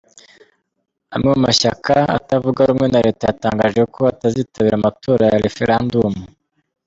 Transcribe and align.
Amwe 1.15 1.27
mu 1.35 1.39
mashyaka 1.47 1.95
atavuga 2.17 2.67
rumwe 2.69 2.85
na 2.89 3.03
Leta 3.05 3.23
yatangaje 3.29 3.81
ko 3.93 4.01
atazitabira 4.13 4.75
amatora 4.77 5.23
ya 5.31 5.41
referendum. 5.45 6.13